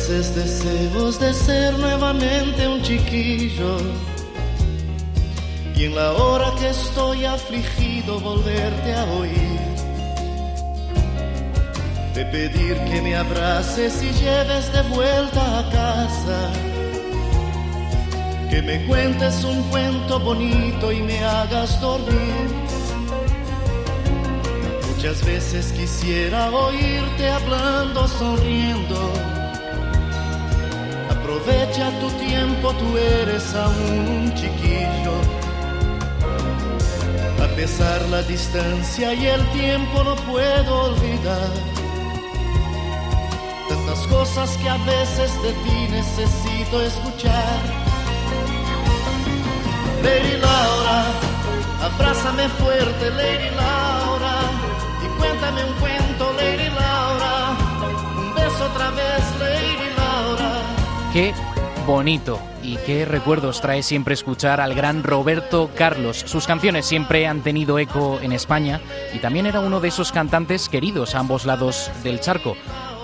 Veces 0.07 0.35
deseos 0.35 1.19
de 1.19 1.33
ser 1.33 1.77
nuevamente 1.79 2.65
un 2.65 2.81
chiquillo 2.81 3.77
y 5.75 5.83
en 5.83 5.95
la 5.95 6.13
hora 6.13 6.53
que 6.57 6.69
estoy 6.69 7.25
afligido 7.25 8.17
volverte 8.21 8.93
a 8.93 9.03
oír. 9.03 9.59
De 12.15 12.25
pedir 12.25 12.77
que 12.85 13.01
me 13.01 13.15
abraces 13.17 14.01
y 14.01 14.11
lleves 14.11 14.71
de 14.71 14.81
vuelta 14.83 15.59
a 15.59 15.69
casa. 15.69 16.51
Que 18.49 18.61
me 18.61 18.85
cuentes 18.85 19.43
un 19.43 19.61
cuento 19.63 20.19
bonito 20.21 20.91
y 20.91 21.01
me 21.01 21.21
hagas 21.23 21.81
dormir. 21.81 22.47
Muchas 24.89 25.23
veces 25.25 25.73
quisiera 25.73 26.49
oírte 26.49 27.29
hablando, 27.29 28.07
sonriendo. 28.07 29.36
Aprovecha 31.47 31.89
tu 32.01 32.09
tiempo, 32.25 32.73
tú 32.73 32.97
eres 32.97 33.55
aún 33.55 34.07
un 34.19 34.33
chiquillo. 34.35 35.13
A 37.41 37.47
pesar 37.55 38.01
la 38.09 38.21
distancia 38.23 39.13
y 39.13 39.27
el 39.27 39.41
tiempo 39.51 40.03
no 40.03 40.15
puedo 40.29 40.91
olvidar. 40.91 41.49
Tantas 43.69 43.99
cosas 44.07 44.57
que 44.57 44.67
a 44.67 44.77
veces 44.77 45.31
de 45.41 45.53
ti 45.63 45.87
necesito 45.89 46.81
escuchar. 46.81 47.59
Lady 50.03 50.35
Laura, 50.41 51.05
abrázame 51.81 52.49
fuerte, 52.59 53.09
Lady 53.11 53.55
Laura, 53.55 54.35
y 55.05 55.07
cuéntame 55.17 55.63
un 55.63 55.73
cuento, 55.75 56.06
Qué 61.17 61.33
bonito 61.87 62.39
y 62.61 62.75
qué 62.85 63.03
recuerdos 63.03 63.59
trae 63.59 63.81
siempre 63.81 64.13
escuchar 64.13 64.61
al 64.61 64.75
gran 64.75 65.01
Roberto 65.01 65.71
Carlos. 65.75 66.23
Sus 66.27 66.45
canciones 66.45 66.85
siempre 66.85 67.25
han 67.25 67.41
tenido 67.41 67.79
eco 67.79 68.19
en 68.21 68.33
España 68.33 68.81
y 69.15 69.17
también 69.17 69.47
era 69.47 69.59
uno 69.59 69.79
de 69.79 69.87
esos 69.87 70.11
cantantes 70.11 70.69
queridos 70.69 71.15
a 71.15 71.19
ambos 71.21 71.47
lados 71.47 71.89
del 72.03 72.19
charco. 72.19 72.55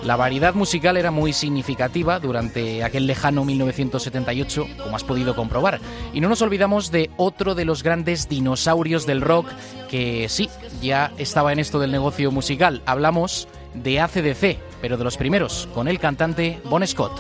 La 0.04 0.15
variedad 0.15 0.54
musical 0.54 0.97
era 0.97 1.10
muy 1.10 1.34
significativa 1.34 2.19
durante 2.19 2.84
aquel 2.84 3.08
lejano 3.08 3.45
1978, 3.45 4.67
como 4.84 4.95
has 4.95 5.04
podido 5.04 5.36
comprobar. 5.36 5.80
Y 6.13 6.21
no 6.21 6.30
nos 6.30 6.43
olvidamos 6.43 6.91
de 6.91 7.10
otro 7.17 7.56
de 7.56 7.65
los 7.65 7.82
grandes 7.82 8.30
dinosaurios 8.30 9.08
del 9.08 9.21
rock 9.21 9.47
que 9.89 10.30
sí, 10.30 10.52
ya 10.84 11.12
estaba 11.17 11.52
en 11.52 11.58
esto 11.58 11.80
del 11.80 11.91
negocio 11.91 12.30
musical. 12.30 12.84
Hablamos 12.86 13.47
de 13.73 14.02
ACDC, 14.02 14.60
pero 14.82 14.97
de 14.97 15.04
los 15.04 15.17
primeros, 15.17 15.67
con 15.73 15.88
el 15.88 15.97
cantante 15.97 16.62
Bon 16.65 16.86
Scott. 16.86 17.19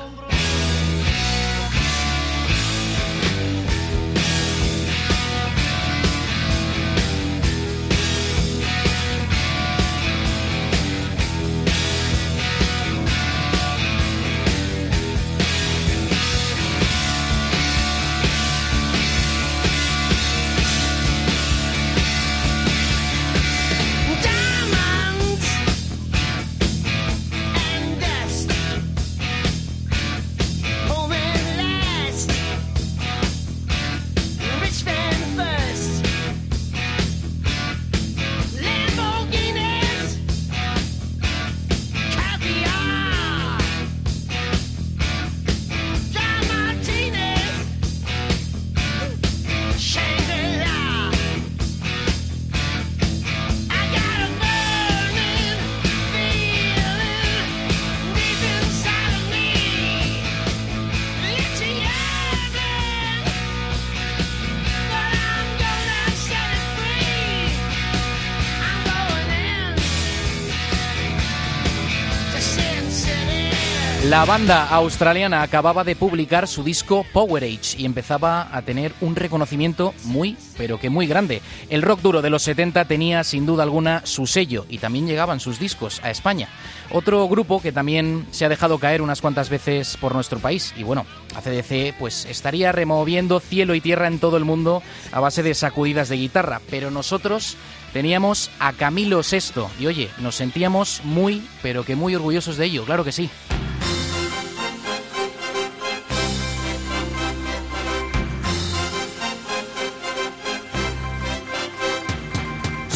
La 74.13 74.25
banda 74.25 74.67
australiana 74.67 75.41
acababa 75.41 75.83
de 75.83 75.95
publicar 75.95 76.47
su 76.47 76.63
disco 76.63 77.03
Power 77.13 77.43
Age 77.43 77.79
y 77.79 77.85
empezaba 77.85 78.47
a 78.55 78.61
tener 78.61 78.93
un 79.01 79.15
reconocimiento 79.15 79.95
muy, 80.03 80.37
pero 80.55 80.79
que 80.79 80.91
muy 80.91 81.07
grande. 81.07 81.41
El 81.71 81.81
rock 81.81 82.01
duro 82.01 82.21
de 82.21 82.29
los 82.29 82.43
70 82.43 82.85
tenía 82.85 83.23
sin 83.23 83.47
duda 83.47 83.63
alguna 83.63 84.05
su 84.05 84.27
sello 84.27 84.67
y 84.69 84.77
también 84.77 85.07
llegaban 85.07 85.39
sus 85.39 85.57
discos 85.57 85.99
a 86.03 86.11
España. 86.11 86.47
Otro 86.91 87.27
grupo 87.27 87.59
que 87.59 87.71
también 87.71 88.27
se 88.29 88.45
ha 88.45 88.49
dejado 88.49 88.77
caer 88.77 89.01
unas 89.01 89.19
cuantas 89.19 89.49
veces 89.49 89.97
por 89.97 90.13
nuestro 90.13 90.37
país 90.37 90.75
y 90.77 90.83
bueno, 90.83 91.07
ACDC 91.35 91.97
pues 91.97 92.25
estaría 92.25 92.71
removiendo 92.71 93.39
cielo 93.39 93.73
y 93.73 93.81
tierra 93.81 94.05
en 94.05 94.19
todo 94.19 94.37
el 94.37 94.45
mundo 94.45 94.83
a 95.11 95.21
base 95.21 95.41
de 95.41 95.55
sacudidas 95.55 96.09
de 96.09 96.17
guitarra, 96.17 96.61
pero 96.69 96.91
nosotros 96.91 97.57
teníamos 97.93 98.51
a 98.59 98.73
Camilo 98.73 99.21
VI 99.21 99.63
y 99.79 99.87
oye, 99.87 100.11
nos 100.19 100.35
sentíamos 100.35 101.01
muy, 101.03 101.41
pero 101.63 101.83
que 101.83 101.95
muy 101.95 102.13
orgullosos 102.13 102.57
de 102.57 102.65
ello, 102.65 102.85
claro 102.85 103.03
que 103.03 103.11
sí. 103.11 103.27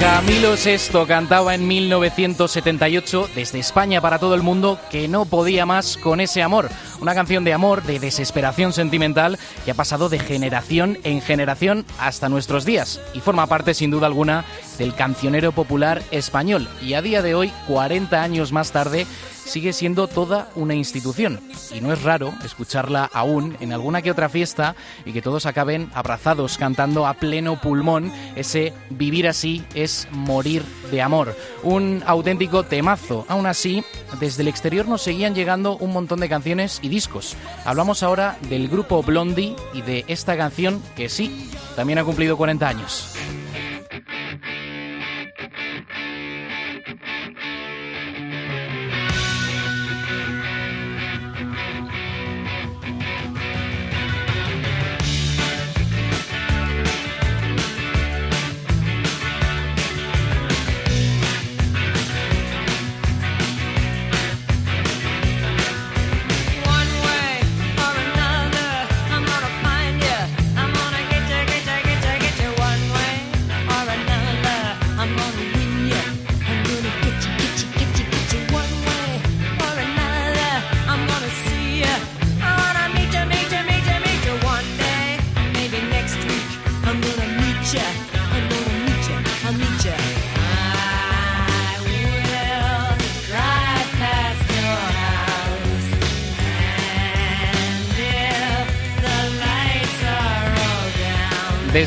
Camilo 0.00 0.56
VI 0.56 1.06
cantaba 1.08 1.54
en 1.54 1.66
1978 1.66 3.30
desde 3.34 3.58
España 3.58 4.02
para 4.02 4.18
todo 4.18 4.34
el 4.34 4.42
mundo 4.42 4.78
que 4.90 5.08
no 5.08 5.24
podía 5.24 5.64
más 5.64 5.96
con 5.96 6.20
ese 6.20 6.42
amor. 6.42 6.68
Una 7.00 7.14
canción 7.14 7.44
de 7.44 7.54
amor, 7.54 7.82
de 7.82 7.98
desesperación 7.98 8.74
sentimental 8.74 9.38
que 9.64 9.70
ha 9.70 9.74
pasado 9.74 10.10
de 10.10 10.18
generación 10.18 10.98
en 11.02 11.22
generación 11.22 11.86
hasta 11.98 12.28
nuestros 12.28 12.66
días 12.66 13.00
y 13.14 13.20
forma 13.20 13.46
parte 13.46 13.72
sin 13.72 13.90
duda 13.90 14.06
alguna 14.06 14.44
del 14.78 14.94
cancionero 14.94 15.52
popular 15.52 16.02
español. 16.10 16.68
Y 16.82 16.94
a 16.94 17.02
día 17.02 17.22
de 17.22 17.34
hoy, 17.34 17.52
40 17.66 18.22
años 18.22 18.52
más 18.52 18.72
tarde, 18.72 19.06
sigue 19.46 19.72
siendo 19.72 20.08
toda 20.08 20.48
una 20.54 20.74
institución. 20.74 21.40
Y 21.72 21.80
no 21.80 21.92
es 21.92 22.02
raro 22.02 22.34
escucharla 22.44 23.08
aún 23.12 23.56
en 23.60 23.72
alguna 23.72 24.02
que 24.02 24.10
otra 24.10 24.28
fiesta 24.28 24.74
y 25.04 25.12
que 25.12 25.22
todos 25.22 25.46
acaben 25.46 25.90
abrazados 25.94 26.58
cantando 26.58 27.06
a 27.06 27.14
pleno 27.14 27.60
pulmón 27.60 28.12
ese 28.34 28.72
vivir 28.90 29.28
así 29.28 29.64
es 29.74 30.08
morir 30.10 30.64
de 30.90 31.02
amor. 31.02 31.36
Un 31.62 32.02
auténtico 32.06 32.64
temazo. 32.64 33.24
Aún 33.28 33.46
así, 33.46 33.84
desde 34.20 34.42
el 34.42 34.48
exterior 34.48 34.88
nos 34.88 35.02
seguían 35.02 35.34
llegando 35.34 35.76
un 35.76 35.92
montón 35.92 36.20
de 36.20 36.28
canciones 36.28 36.80
y 36.82 36.88
discos. 36.88 37.36
Hablamos 37.64 38.02
ahora 38.02 38.36
del 38.48 38.68
grupo 38.68 39.02
Blondie 39.02 39.56
y 39.72 39.82
de 39.82 40.04
esta 40.08 40.36
canción 40.36 40.82
que 40.96 41.08
sí, 41.08 41.50
también 41.76 41.98
ha 41.98 42.04
cumplido 42.04 42.36
40 42.36 42.68
años. 42.68 43.16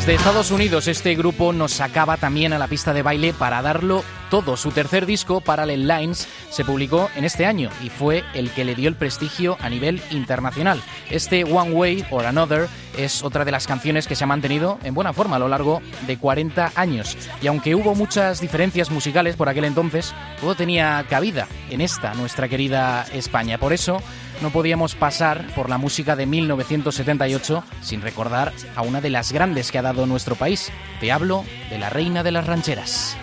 Desde 0.10 0.22
Estados 0.22 0.50
Unidos 0.50 0.88
este 0.88 1.14
grupo 1.14 1.54
nos 1.54 1.74
sacaba 1.74 2.18
también 2.18 2.52
a 2.52 2.58
la 2.58 2.68
pista 2.68 2.96
de 2.96 3.04
baile 3.04 3.32
para 3.32 3.62
darlo 3.62 4.04
todo. 4.32 4.58
Su 4.58 4.72
tercer 4.72 5.06
disco, 5.06 5.40
Parallel 5.40 5.88
Lines, 5.88 6.28
se 6.50 6.66
publicó 6.66 7.12
en 7.16 7.26
este 7.26 7.46
año 7.46 7.70
y 7.84 7.90
fue 7.90 8.24
el 8.34 8.50
que 8.50 8.66
le 8.66 8.74
dio 8.74 8.90
el 8.90 8.96
prestigio 8.96 9.56
a 9.60 9.70
nivel 9.70 10.02
internacional. 10.10 10.82
Este 11.12 11.44
One 11.44 11.74
Way 11.74 12.06
or 12.10 12.26
Another 12.26 12.68
es 12.98 13.22
otra 13.24 13.46
de 13.46 13.52
las 13.52 13.68
canciones 13.68 14.08
que 14.08 14.16
se 14.16 14.24
ha 14.24 14.28
mantenido 14.28 14.80
en 14.84 14.96
buena 14.96 15.14
forma 15.14 15.36
a 15.36 15.40
lo 15.40 15.48
largo 15.48 15.80
de 16.08 16.18
40 16.18 16.72
años. 16.74 17.16
Y 17.44 17.46
aunque 17.46 17.76
hubo 17.76 17.94
muchas 17.94 18.42
diferencias 18.42 18.90
musicales 18.90 19.36
por 19.36 19.48
aquel 19.48 19.66
entonces, 19.66 20.16
todo 20.42 20.56
tenía 20.56 21.06
cabida 21.08 21.48
en 21.70 21.82
esta, 21.82 22.16
nuestra 22.16 22.48
querida 22.48 23.06
España. 23.14 23.60
Por 23.60 23.74
eso 23.74 24.02
no 24.42 24.52
podíamos 24.52 24.96
pasar 24.96 25.46
por 25.56 25.70
la 25.70 25.78
música 25.78 26.16
de 26.16 26.26
1978 26.26 27.64
sin 27.82 28.02
recordar 28.02 28.54
a 28.76 28.82
una 28.82 29.02
de 29.02 29.10
las 29.10 29.32
grandes 29.32 29.72
que 29.72 29.78
ha 29.78 29.82
dado 29.82 30.06
nuestro 30.06 30.36
país. 30.36 30.72
Te 31.00 31.12
hablo 31.12 31.46
de 31.70 31.78
la 31.78 31.90
reina 31.90 32.24
de 32.24 32.32
las 32.32 32.48
rancheras. 32.48 33.18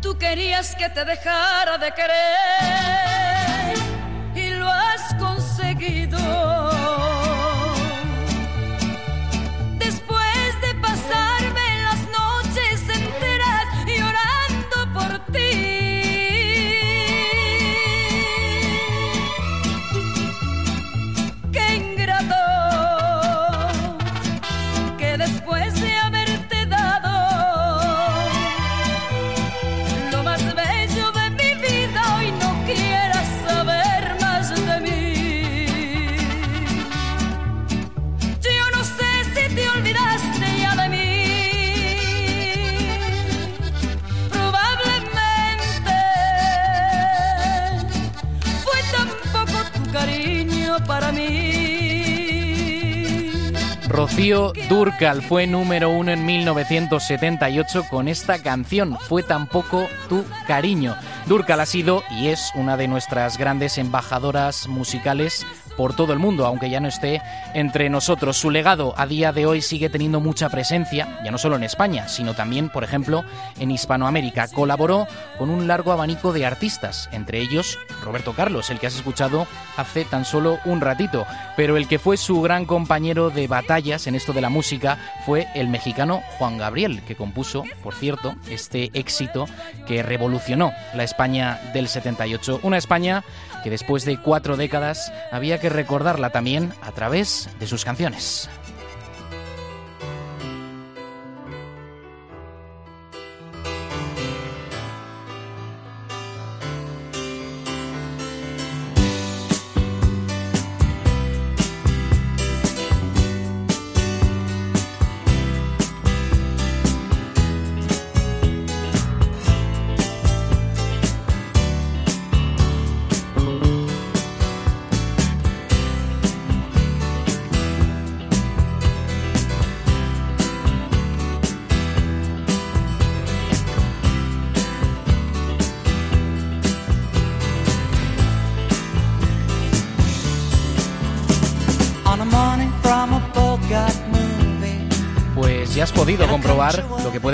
Tú 0.00 0.18
querías 0.18 0.74
que 0.76 0.88
te 0.88 1.04
dejara 1.04 1.78
de 1.78 1.92
querer 1.92 2.31
Rocío 54.22 54.52
Durcal 54.68 55.20
fue 55.20 55.48
número 55.48 55.90
uno 55.90 56.12
en 56.12 56.24
1978 56.24 57.86
con 57.90 58.06
esta 58.06 58.40
canción, 58.40 58.96
Fue 59.08 59.24
tampoco 59.24 59.88
tu 60.08 60.24
cariño. 60.46 60.94
Durcal 61.26 61.58
ha 61.58 61.66
sido 61.66 62.04
y 62.08 62.28
es 62.28 62.52
una 62.54 62.76
de 62.76 62.86
nuestras 62.86 63.36
grandes 63.36 63.78
embajadoras 63.78 64.68
musicales 64.68 65.44
por 65.76 65.94
todo 65.94 66.12
el 66.12 66.18
mundo, 66.18 66.46
aunque 66.46 66.70
ya 66.70 66.80
no 66.80 66.88
esté 66.88 67.22
entre 67.54 67.90
nosotros. 67.90 68.36
Su 68.36 68.50
legado 68.50 68.94
a 68.96 69.06
día 69.06 69.32
de 69.32 69.46
hoy 69.46 69.62
sigue 69.62 69.88
teniendo 69.88 70.20
mucha 70.20 70.48
presencia, 70.48 71.18
ya 71.24 71.30
no 71.30 71.38
solo 71.38 71.56
en 71.56 71.62
España, 71.62 72.08
sino 72.08 72.34
también, 72.34 72.70
por 72.70 72.84
ejemplo, 72.84 73.24
en 73.58 73.70
Hispanoamérica. 73.70 74.48
Colaboró 74.48 75.06
con 75.38 75.50
un 75.50 75.66
largo 75.66 75.92
abanico 75.92 76.32
de 76.32 76.46
artistas, 76.46 77.08
entre 77.12 77.40
ellos 77.40 77.78
Roberto 78.04 78.32
Carlos, 78.32 78.70
el 78.70 78.78
que 78.78 78.86
has 78.86 78.96
escuchado 78.96 79.46
hace 79.76 80.04
tan 80.04 80.24
solo 80.24 80.58
un 80.64 80.80
ratito, 80.80 81.26
pero 81.56 81.76
el 81.76 81.88
que 81.88 81.98
fue 81.98 82.16
su 82.16 82.40
gran 82.42 82.64
compañero 82.64 83.30
de 83.30 83.46
batallas 83.46 84.06
en 84.06 84.14
esto 84.14 84.32
de 84.32 84.40
la 84.40 84.50
música 84.50 84.98
fue 85.24 85.48
el 85.54 85.68
mexicano 85.68 86.22
Juan 86.38 86.58
Gabriel, 86.58 87.02
que 87.06 87.16
compuso, 87.16 87.64
por 87.82 87.94
cierto, 87.94 88.34
este 88.50 88.90
éxito 88.94 89.46
que 89.86 90.02
revolucionó 90.02 90.72
la 90.94 91.04
España 91.04 91.60
del 91.72 91.88
78. 91.88 92.60
Una 92.62 92.78
España 92.78 93.24
que 93.62 93.70
después 93.70 94.04
de 94.04 94.18
cuatro 94.18 94.56
décadas 94.56 95.12
había 95.30 95.58
que 95.62 95.70
recordarla 95.70 96.30
también 96.30 96.74
a 96.82 96.90
través 96.92 97.48
de 97.58 97.66
sus 97.68 97.84
canciones. 97.84 98.50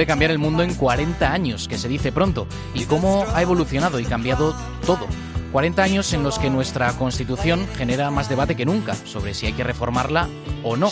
Cambiar 0.09 0.31
el 0.31 0.39
mundo 0.39 0.63
en 0.63 0.75
40 0.75 1.31
años, 1.31 1.69
que 1.69 1.77
se 1.77 1.87
dice 1.87 2.11
pronto, 2.11 2.49
y 2.75 2.87
cómo 2.87 3.27
ha 3.35 3.43
evolucionado 3.43 4.01
y 4.01 4.07
cambiado 4.07 4.57
todo. 4.85 5.07
40 5.53 5.83
años 5.83 6.13
en 6.13 6.23
los 6.23 6.39
que 6.39 6.51
nuestra 6.51 6.93
Constitución 6.95 7.67
genera 7.77 8.11
más 8.11 8.29
debate 8.29 8.55
que 8.55 8.67
nunca 8.67 8.95
sobre 8.95 9.35
si 9.35 9.47
hay 9.47 9.53
que 9.53 9.65
reformarla 9.65 10.29
o 10.63 10.77
no. 10.77 10.91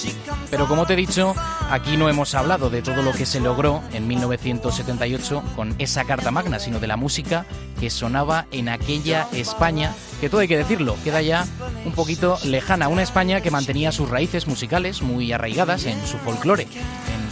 Pero 0.50 0.66
como 0.66 0.86
te 0.86 0.94
he 0.94 0.96
dicho, 0.96 1.34
aquí 1.70 1.96
no 1.96 2.08
hemos 2.08 2.34
hablado 2.34 2.70
de 2.70 2.82
todo 2.82 3.02
lo 3.02 3.12
que 3.12 3.26
se 3.26 3.40
logró 3.40 3.82
en 3.92 4.06
1978 4.06 5.42
con 5.56 5.74
esa 5.78 6.04
Carta 6.04 6.30
Magna, 6.30 6.58
sino 6.58 6.78
de 6.78 6.86
la 6.86 6.96
música 6.96 7.46
que 7.80 7.90
sonaba 7.90 8.46
en 8.50 8.68
aquella 8.68 9.28
España, 9.32 9.94
que 10.20 10.30
todo 10.30 10.40
hay 10.40 10.48
que 10.48 10.56
decirlo, 10.56 10.96
queda 11.04 11.20
ya 11.20 11.46
un 11.84 11.92
poquito 11.92 12.38
lejana. 12.44 12.88
Una 12.88 13.02
España 13.02 13.40
que 13.40 13.50
mantenía 13.50 13.92
sus 13.92 14.08
raíces 14.08 14.46
musicales 14.46 15.02
muy 15.02 15.32
arraigadas 15.32 15.84
en 15.84 16.06
su 16.06 16.16
folclore, 16.18 16.66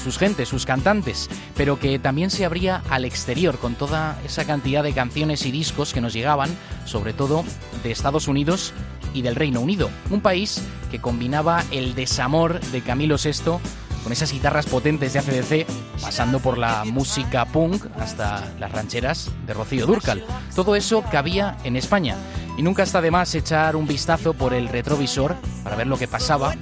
sus 0.05 0.19
gentes, 0.19 0.49
sus 0.49 0.67
cantantes, 0.67 1.29
pero 1.57 1.81
que 1.81 1.99
también 1.99 2.31
se 2.31 2.45
abría 2.45 2.83
al 2.91 3.05
exterior 3.05 3.59
con 3.59 3.75
toda 3.75 4.21
esa 4.25 4.45
cantidad 4.45 4.83
de 4.83 4.93
canciones 4.93 5.47
y 5.47 5.51
discos 5.51 5.93
que 5.93 6.01
nos 6.01 6.13
llegaban, 6.13 6.51
sobre 6.85 7.13
todo 7.13 7.45
de 7.83 7.91
Estados 7.91 8.29
Unidos 8.29 8.73
y 9.15 9.23
del 9.23 9.35
Reino 9.35 9.61
Unido, 9.61 9.91
un 10.11 10.21
país 10.21 10.63
que 10.91 11.01
combinaba 11.01 11.65
el 11.71 11.95
desamor 11.95 12.61
de 12.61 12.83
Camilo 12.83 13.17
VI 13.17 13.59
con 14.03 14.13
esas 14.13 14.33
guitarras 14.33 14.67
potentes 14.67 15.15
de 15.15 15.19
ACDC, 15.19 15.67
pasando 16.03 16.39
por 16.39 16.59
la 16.59 16.85
música 16.85 17.47
punk 17.47 17.87
hasta 17.99 18.53
las 18.61 18.71
rancheras 18.71 19.31
de 19.47 19.55
Rocío 19.55 19.87
Durcal. 19.87 20.23
Todo 20.55 20.77
eso 20.77 21.03
cabía 21.11 21.57
en 21.65 21.77
España 21.77 22.17
y 22.57 22.63
nunca 22.63 22.83
está 22.83 23.01
de 23.01 23.11
más 23.11 23.35
echar 23.35 23.77
un 23.77 23.87
vistazo 23.87 24.35
por 24.35 24.55
el 24.55 24.69
retrovisor 24.69 25.35
para 25.63 25.77
ver 25.77 25.87
lo 25.87 25.99
que 25.99 26.09
pasaba 26.09 26.55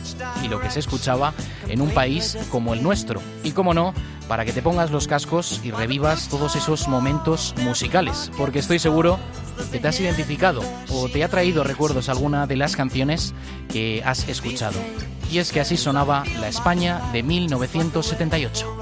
y 0.43 0.49
lo 0.49 0.61
que 0.61 0.71
se 0.71 0.81
escuchaba 0.81 1.35
en 1.69 1.81
un 1.81 1.91
país 1.91 2.39
como 2.51 2.75
el 2.75 2.83
nuestro. 2.83 3.21
Y 3.45 3.53
como 3.53 3.75
no, 3.75 3.93
para 4.29 4.45
que 4.45 4.53
te 4.53 4.63
pongas 4.63 4.91
los 4.91 5.07
cascos 5.07 5.61
y 5.63 5.71
revivas 5.71 6.29
todos 6.29 6.57
esos 6.57 6.89
momentos 6.89 7.55
musicales, 7.63 8.31
porque 8.39 8.61
estoy 8.61 8.79
seguro 8.79 9.19
que 9.71 9.79
te 9.79 9.89
has 9.89 10.01
identificado 10.01 10.63
o 10.91 11.09
te 11.09 11.25
ha 11.25 11.29
traído 11.29 11.65
recuerdos 11.65 12.09
alguna 12.09 12.47
de 12.47 12.57
las 12.57 12.77
canciones 12.77 13.35
que 13.69 14.03
has 14.05 14.29
escuchado. 14.29 14.79
Y 15.31 15.39
es 15.39 15.53
que 15.53 15.61
así 15.61 15.77
sonaba 15.77 16.25
la 16.41 16.49
España 16.49 17.01
de 17.13 17.23
1978. 17.23 18.79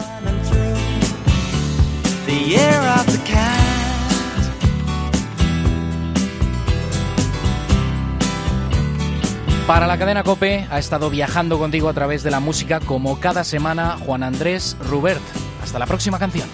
Para 9.71 9.87
la 9.87 9.97
cadena 9.97 10.25
Cope 10.25 10.67
ha 10.69 10.81
estado 10.81 11.11
viajando 11.11 11.57
contigo 11.57 11.89
a 11.89 11.93
través 11.95 12.25
de 12.25 12.33
la 12.33 12.41
música 12.41 12.81
como 12.81 13.21
cada 13.21 13.45
semana 13.45 13.99
Juan 14.05 14.25
Andrés 14.25 14.77
Rubert. 14.81 15.23
Hasta 15.63 15.79
la 15.79 15.87
próxima 15.87 16.19
canción. 16.19 16.49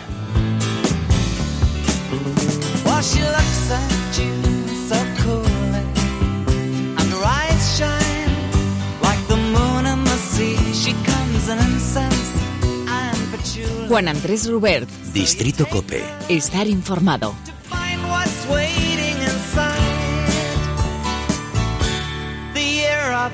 Juan 13.88 14.08
Andrés 14.08 14.46
Rubert, 14.46 14.90
Distrito 15.14 15.66
Cope. 15.66 16.04
estar 16.28 16.66
informado. 16.66 17.34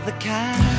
The 0.05 0.11
year 0.11 0.15
of 0.15 0.21
the 0.21 0.25
cat. 0.25 0.72